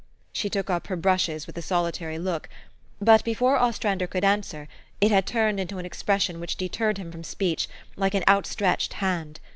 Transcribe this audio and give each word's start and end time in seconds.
She 0.33 0.49
took 0.49 0.71
up 0.71 0.87
her 0.87 0.95
brushes 0.95 1.45
with 1.45 1.55
a 1.59 1.61
solitary 1.61 2.17
look; 2.17 2.49
but, 2.99 3.23
before 3.23 3.59
Ostrander 3.59 4.07
could 4.07 4.23
answer, 4.23 4.67
it 4.99 5.11
had 5.11 5.27
turned 5.27 5.59
into 5.59 5.77
an 5.77 5.85
expression 5.85 6.39
which 6.39 6.55
deterred 6.57 6.97
him 6.97 7.11
from 7.11 7.23
speech, 7.23 7.69
like 7.95 8.15
an 8.15 8.23
outstretched 8.27 8.93
hand. 8.93 9.39